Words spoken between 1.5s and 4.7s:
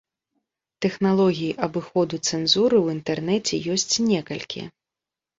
абыходу цэнзуры ў інтэрнэце ёсць некалькі.